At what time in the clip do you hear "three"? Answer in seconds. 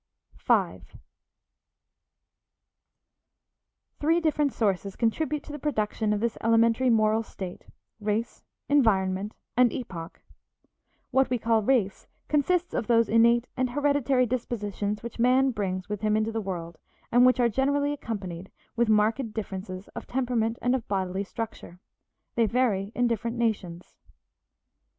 3.99-4.19